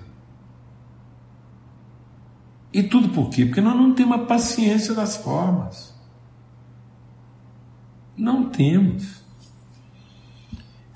E 2.73 2.83
tudo 2.83 3.11
por 3.11 3.29
quê? 3.29 3.45
Porque 3.45 3.61
nós 3.61 3.77
não 3.77 3.95
temos 3.95 4.21
a 4.21 4.25
paciência 4.25 4.95
das 4.95 5.17
formas. 5.17 5.93
Não 8.17 8.49
temos. 8.49 9.22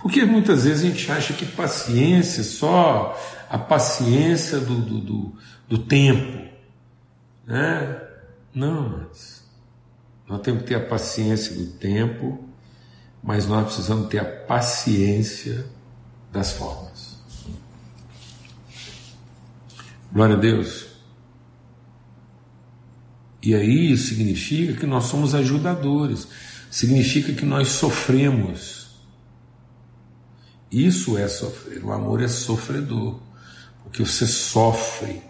Porque 0.06 0.24
muitas 0.24 0.62
vezes 0.62 0.84
a 0.84 0.88
gente 0.88 1.10
acha 1.10 1.34
que 1.34 1.44
paciência 1.44 2.40
é 2.40 2.44
só 2.44 3.20
a 3.50 3.58
paciência 3.58 4.60
do, 4.60 4.80
do, 4.80 5.00
do, 5.00 5.32
do 5.68 5.78
tempo. 5.78 6.48
Né? 7.44 8.02
Não, 8.54 8.88
mas 8.88 9.42
nós 10.28 10.40
temos 10.42 10.62
que 10.62 10.68
ter 10.68 10.76
a 10.76 10.86
paciência 10.86 11.56
do 11.56 11.72
tempo, 11.72 12.38
mas 13.20 13.48
nós 13.48 13.66
precisamos 13.66 14.08
ter 14.08 14.20
a 14.20 14.24
paciência 14.24 15.66
das 16.30 16.52
formas. 16.52 17.18
Glória 20.12 20.36
a 20.36 20.38
Deus. 20.38 20.86
E 23.42 23.56
aí 23.56 23.90
isso 23.90 24.10
significa 24.10 24.74
que 24.74 24.86
nós 24.86 25.06
somos 25.06 25.34
ajudadores, 25.34 26.28
significa 26.70 27.32
que 27.32 27.44
nós 27.44 27.70
sofremos. 27.70 28.75
Isso 30.78 31.16
é 31.16 31.26
sofrer, 31.26 31.82
o 31.82 31.90
amor 31.90 32.22
é 32.22 32.28
sofredor, 32.28 33.18
porque 33.82 34.04
você 34.04 34.26
sofre 34.26 35.22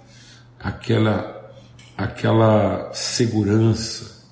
aquela, 0.59 1.55
aquela 1.97 2.93
segurança, 2.93 4.27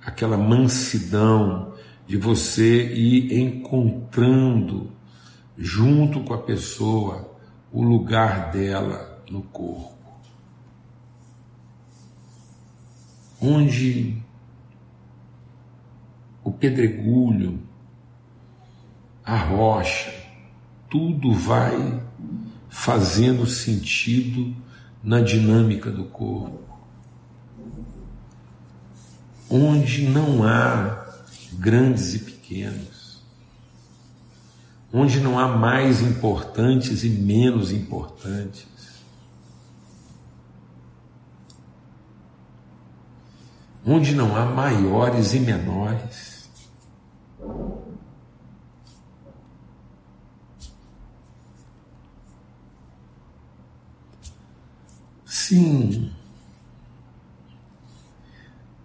aquela 0.00 0.36
mansidão 0.36 1.74
de 2.06 2.16
você 2.16 2.94
ir 2.94 3.36
encontrando 3.36 4.92
junto 5.58 6.22
com 6.22 6.34
a 6.34 6.38
pessoa 6.38 7.36
o 7.72 7.82
lugar 7.82 8.52
dela 8.52 9.24
no 9.28 9.42
corpo. 9.42 9.94
onde 13.40 14.22
o 16.42 16.50
pedregulho, 16.50 17.60
a 19.22 19.36
rocha, 19.36 20.23
tudo 20.94 21.34
vai 21.34 22.00
fazendo 22.68 23.44
sentido 23.46 24.54
na 25.02 25.20
dinâmica 25.20 25.90
do 25.90 26.04
corpo. 26.04 26.62
Onde 29.50 30.08
não 30.08 30.44
há 30.44 31.04
grandes 31.54 32.14
e 32.14 32.20
pequenos, 32.20 33.20
onde 34.92 35.18
não 35.18 35.36
há 35.36 35.48
mais 35.48 36.00
importantes 36.00 37.02
e 37.02 37.08
menos 37.08 37.72
importantes, 37.72 38.68
onde 43.84 44.14
não 44.14 44.36
há 44.36 44.44
maiores 44.44 45.34
e 45.34 45.40
menores. 45.40 46.48
Sim, 55.46 56.10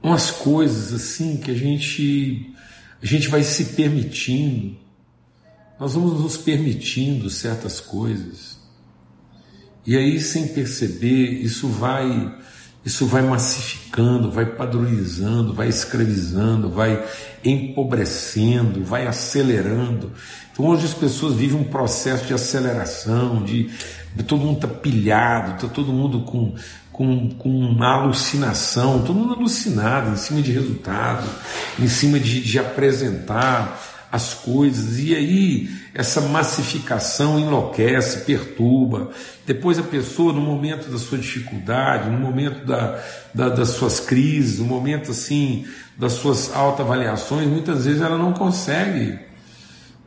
umas 0.04 0.30
coisas 0.30 0.92
assim 0.92 1.38
que 1.38 1.52
a 1.52 1.54
gente 1.54 2.54
a 3.02 3.06
gente 3.06 3.30
vai 3.30 3.44
se 3.44 3.64
permitindo, 3.76 4.76
nós 5.80 5.94
vamos 5.94 6.20
nos 6.20 6.36
permitindo 6.36 7.30
certas 7.30 7.80
coisas. 7.80 8.60
E 9.88 9.96
aí, 9.96 10.20
sem 10.20 10.50
perceber, 10.50 11.42
isso 11.42 11.70
vai 11.70 12.38
isso 12.84 13.06
vai 13.06 13.22
massificando, 13.22 14.32
vai 14.32 14.46
padronizando, 14.46 15.54
vai 15.54 15.68
escravizando, 15.68 16.70
vai 16.70 17.04
empobrecendo, 17.44 18.84
vai 18.84 19.06
acelerando. 19.06 20.12
Então 20.52 20.66
hoje 20.66 20.86
as 20.86 20.94
pessoas 20.94 21.36
vivem 21.36 21.60
um 21.60 21.66
processo 21.66 22.26
de 22.26 22.34
aceleração, 22.34 23.44
de, 23.44 23.70
todo 24.28 24.42
mundo 24.42 24.56
está 24.56 24.68
pilhado, 24.68 25.56
está 25.56 25.68
todo 25.68 25.92
mundo 25.92 26.22
com, 26.22 26.56
com, 26.92 27.30
com 27.30 27.50
uma 27.50 27.94
alucinação, 27.94 29.02
todo 29.02 29.14
mundo 29.14 29.34
alucinado 29.34 30.12
em 30.12 30.18
cima 30.18 30.42
de 30.42 30.52
resultado, 30.52 31.28
em 31.78 31.88
cima 31.88 32.20
de, 32.20 32.42
de 32.42 32.60
apresentar 32.60 33.99
as 34.12 34.34
coisas, 34.34 34.98
e 35.00 35.16
aí 35.16 35.70
essa 35.94 36.22
massificação 36.22 37.40
enlouquece, 37.40 38.26
perturba. 38.26 39.12
Depois 39.46 39.78
a 39.78 39.84
pessoa, 39.84 40.34
no 40.34 40.42
momento 40.42 40.90
da 40.90 40.98
sua 40.98 41.18
dificuldade, 41.18 42.10
no 42.10 42.18
momento 42.18 42.66
da, 42.66 43.00
da, 43.34 43.50
das 43.50 43.70
suas 43.70 44.00
crises, 44.00 44.60
no 44.60 44.66
momento 44.66 45.12
assim 45.12 45.66
das 45.98 46.14
suas 46.14 46.56
autoavaliações, 46.56 47.48
muitas 47.48 47.86
vezes 47.86 48.02
ela 48.02 48.18
não 48.18 48.34
consegue 48.34 49.20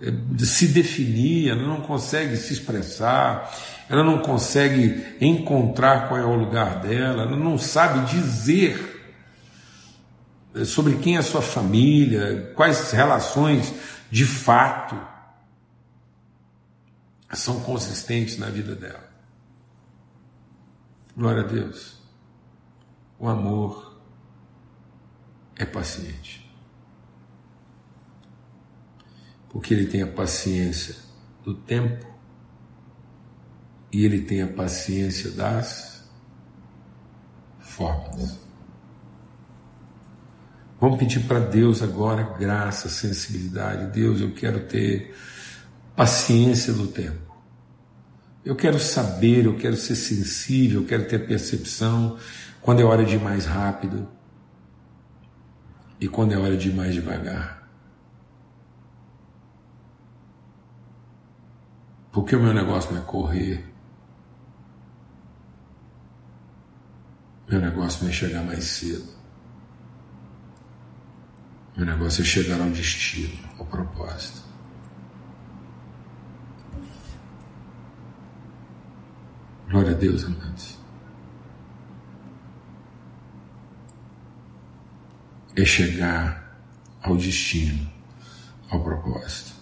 eh, 0.00 0.12
se 0.38 0.68
definir, 0.68 1.50
ela 1.50 1.62
não 1.62 1.82
consegue 1.82 2.36
se 2.36 2.54
expressar, 2.54 3.54
ela 3.88 4.02
não 4.02 4.18
consegue 4.18 5.04
encontrar 5.20 6.08
qual 6.08 6.18
é 6.18 6.24
o 6.24 6.34
lugar 6.34 6.80
dela, 6.80 7.22
ela 7.22 7.36
não 7.36 7.58
sabe 7.58 8.10
dizer 8.10 8.92
eh, 10.54 10.64
sobre 10.64 10.94
quem 10.94 11.16
é 11.16 11.18
a 11.18 11.22
sua 11.22 11.42
família, 11.42 12.52
quais 12.56 12.90
relações 12.90 13.72
de 14.12 14.26
fato 14.26 14.94
são 17.32 17.62
consistentes 17.62 18.36
na 18.36 18.50
vida 18.50 18.76
dela. 18.76 19.10
Glória 21.16 21.42
a 21.42 21.46
Deus. 21.46 21.98
O 23.18 23.26
amor 23.26 23.98
é 25.56 25.64
paciente. 25.64 26.46
Porque 29.48 29.72
ele 29.72 29.86
tem 29.86 30.02
a 30.02 30.12
paciência 30.12 30.94
do 31.42 31.54
tempo 31.54 32.06
e 33.90 34.04
ele 34.04 34.26
tem 34.26 34.42
a 34.42 34.52
paciência 34.52 35.30
das 35.30 36.06
formas. 37.60 38.38
Vamos 40.82 40.98
pedir 40.98 41.20
para 41.28 41.38
Deus 41.38 41.80
agora 41.80 42.24
graça, 42.36 42.88
sensibilidade. 42.88 43.92
Deus, 43.92 44.20
eu 44.20 44.32
quero 44.32 44.66
ter 44.66 45.14
paciência 45.94 46.72
do 46.72 46.88
tempo. 46.88 47.36
Eu 48.44 48.56
quero 48.56 48.80
saber, 48.80 49.44
eu 49.44 49.56
quero 49.56 49.76
ser 49.76 49.94
sensível, 49.94 50.80
eu 50.80 50.86
quero 50.88 51.06
ter 51.06 51.24
percepção 51.24 52.18
quando 52.60 52.80
é 52.80 52.84
hora 52.84 53.04
de 53.04 53.14
ir 53.14 53.20
mais 53.20 53.46
rápido 53.46 54.08
e 56.00 56.08
quando 56.08 56.32
é 56.32 56.36
hora 56.36 56.56
de 56.56 56.70
ir 56.70 56.74
mais 56.74 56.92
devagar. 56.92 57.62
Porque 62.10 62.34
o 62.34 62.42
meu 62.42 62.52
negócio 62.52 62.92
não 62.92 63.00
é 63.00 63.04
correr. 63.04 63.64
Meu 67.48 67.60
negócio 67.60 68.02
não 68.02 68.10
é 68.10 68.12
chegar 68.12 68.42
mais 68.42 68.64
cedo. 68.64 69.21
Meu 71.76 71.86
negócio 71.86 72.22
é 72.22 72.24
chegar 72.24 72.60
ao 72.60 72.70
destino, 72.70 73.48
ao 73.58 73.66
propósito. 73.66 74.42
Glória 79.70 79.92
a 79.92 79.94
Deus, 79.94 80.24
amados. 80.24 80.78
É 85.56 85.64
chegar 85.64 86.58
ao 87.02 87.16
destino, 87.16 87.90
ao 88.70 88.82
propósito. 88.82 89.52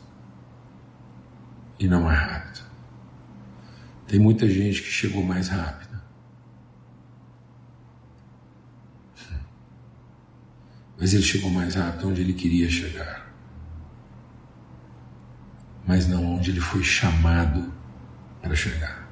e 1.80 1.88
não 1.88 2.02
mais 2.02 2.18
rápido. 2.20 2.60
Tem 4.06 4.20
muita 4.20 4.46
gente 4.48 4.82
que 4.82 4.90
chegou 4.90 5.24
mais 5.24 5.48
rápido. 5.48 5.89
Mas 11.00 11.14
ele 11.14 11.22
chegou 11.22 11.50
mais 11.50 11.74
rápido 11.76 12.10
onde 12.10 12.20
ele 12.20 12.34
queria 12.34 12.68
chegar. 12.68 13.26
Mas 15.86 16.06
não 16.06 16.36
onde 16.36 16.50
ele 16.50 16.60
foi 16.60 16.84
chamado 16.84 17.72
para 18.42 18.54
chegar. 18.54 19.08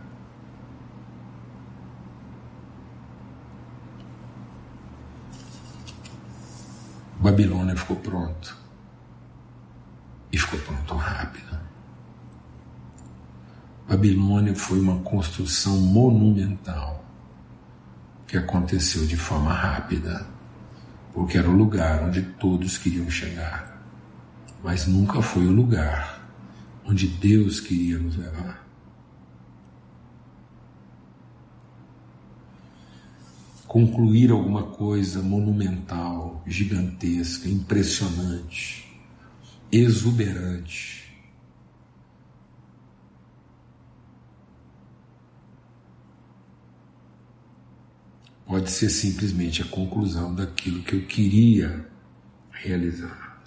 Babilônia 7.18 7.74
ficou 7.74 7.96
pronto. 7.96 8.55
E 10.31 10.37
ficou 10.37 10.61
pronto 10.61 10.94
rápido. 10.94 11.59
Babilônia 13.88 14.55
foi 14.55 14.79
uma 14.79 15.01
construção 15.01 15.79
monumental 15.79 17.03
que 18.27 18.37
aconteceu 18.37 19.07
de 19.07 19.16
forma 19.16 19.55
rápida 19.55 20.38
porque 21.12 21.38
era 21.38 21.49
o 21.49 21.57
lugar 21.57 22.05
onde 22.05 22.23
todos 22.23 22.79
queriam 22.79 23.11
chegar, 23.11 23.83
mas 24.62 24.87
nunca 24.87 25.21
foi 25.23 25.47
o 25.47 25.53
lugar 25.53 26.18
onde 26.85 27.07
Deus 27.07 27.61
queria 27.61 27.99
nos 27.99 28.16
levar. 28.16 28.66
Concluir 33.66 34.31
alguma 34.31 34.62
coisa 34.62 35.21
monumental, 35.23 36.42
gigantesca, 36.47 37.49
impressionante, 37.49 38.99
exuberante, 39.71 40.98
pode 48.49 48.71
ser 48.71 48.89
simplesmente 48.89 49.61
a 49.61 49.67
conclusão 49.67 50.35
daquilo 50.35 50.83
que 50.83 50.95
eu 50.97 51.05
queria 51.05 51.87
realizar, 52.51 53.43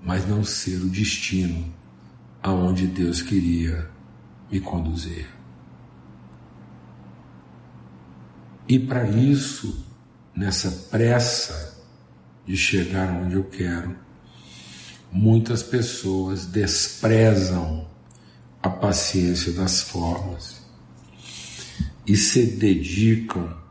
mas 0.00 0.26
não 0.26 0.44
ser 0.44 0.76
o 0.76 0.88
destino 0.88 1.74
aonde 2.40 2.86
Deus 2.86 3.20
queria 3.20 3.90
me 4.48 4.60
conduzir. 4.60 5.26
E 8.68 8.78
para 8.78 9.08
isso, 9.10 9.84
nessa 10.32 10.70
pressa 10.88 11.82
de 12.46 12.56
chegar 12.56 13.10
onde 13.10 13.34
eu 13.34 13.44
quero, 13.44 13.96
muitas 15.10 15.60
pessoas 15.60 16.46
desprezam 16.46 17.90
a 18.62 18.70
paciência 18.70 19.52
das 19.52 19.82
formas 19.82 20.64
e 22.06 22.16
se 22.16 22.46
dedicam 22.46 23.61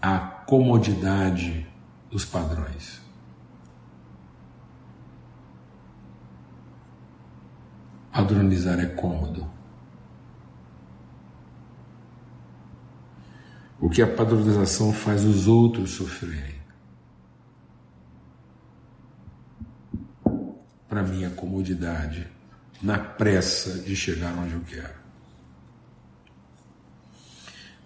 a 0.00 0.18
comodidade 0.18 1.66
dos 2.10 2.24
padrões. 2.24 3.00
Padronizar 8.30 8.78
é 8.78 8.86
cômodo. 8.86 9.50
O 13.80 13.90
que 13.90 14.02
a 14.02 14.06
padronização 14.06 14.92
faz 14.92 15.24
os 15.24 15.48
outros 15.48 15.90
sofrerem. 15.90 16.60
Para 20.88 21.02
minha 21.02 21.30
comodidade, 21.30 22.28
na 22.80 22.98
pressa 22.98 23.80
de 23.80 23.96
chegar 23.96 24.32
onde 24.38 24.54
eu 24.54 24.60
quero. 24.60 25.00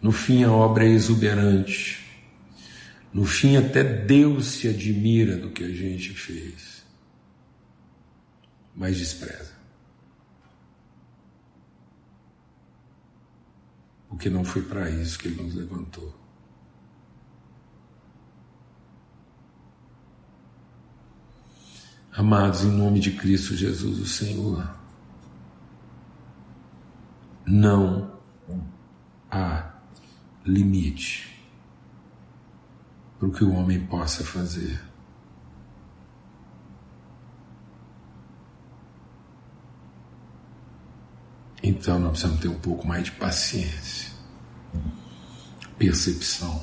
No 0.03 0.13
fim, 0.13 0.45
a 0.45 0.53
obra 0.53 0.85
é 0.85 0.89
exuberante, 0.89 2.04
no 3.15 3.25
fim, 3.25 3.57
até 3.57 3.85
Deus 3.85 4.47
se 4.47 4.67
admira 4.67 5.37
do 5.37 5.53
que 5.53 5.63
a 5.63 5.73
gente 5.73 6.11
fez, 6.11 6.85
mas 8.75 8.97
despreza. 8.99 9.55
Porque 14.09 14.29
não 14.29 14.45
foi 14.45 14.63
para 14.63 14.91
isso 14.91 15.17
que 15.17 15.29
Ele 15.29 15.41
nos 15.41 15.55
levantou. 15.55 16.13
Amados, 22.11 22.65
em 22.65 22.71
nome 22.71 22.99
de 22.99 23.13
Cristo 23.13 23.55
Jesus, 23.55 24.01
o 24.01 24.07
Senhor, 24.07 24.77
não 27.47 28.21
há 29.31 29.73
limite 30.45 31.34
para 33.25 33.29
o 33.29 33.33
que 33.33 33.45
o 33.45 33.55
homem 33.55 33.81
possa 33.81 34.23
fazer. 34.23 34.79
Então 41.63 41.99
nós 41.99 42.11
precisamos 42.11 42.41
ter 42.41 42.49
um 42.49 42.59
pouco 42.59 42.87
mais 42.87 43.05
de 43.05 43.13
paciência, 43.13 44.11
percepção. 45.79 46.63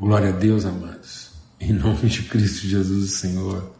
Glória 0.00 0.30
a 0.30 0.32
Deus, 0.32 0.64
amados. 0.64 1.32
Em 1.60 1.72
nome 1.72 2.08
de 2.08 2.22
Cristo 2.22 2.66
Jesus, 2.66 3.12
Senhor. 3.12 3.74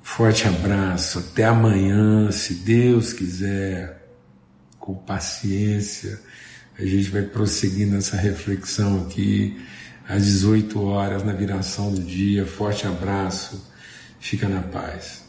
Forte 0.00 0.46
abraço. 0.46 1.18
Até 1.18 1.44
amanhã, 1.44 2.30
se 2.30 2.54
Deus 2.54 3.12
quiser. 3.12 4.02
Com 4.78 4.94
paciência 4.94 6.20
a 6.78 6.84
gente 6.84 7.10
vai 7.10 7.22
prosseguir 7.22 7.86
nessa 7.86 8.16
reflexão 8.16 9.02
aqui 9.02 9.60
às 10.08 10.24
18 10.24 10.80
horas 10.82 11.24
na 11.24 11.32
viração 11.32 11.92
do 11.92 12.02
dia. 12.02 12.44
Forte 12.46 12.86
abraço, 12.86 13.70
fica 14.20 14.48
na 14.48 14.60
paz. 14.60 15.23